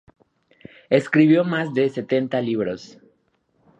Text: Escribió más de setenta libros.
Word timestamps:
Escribió 0.89 1.43
más 1.43 1.75
de 1.75 1.87
setenta 1.87 2.41
libros. 2.41 2.97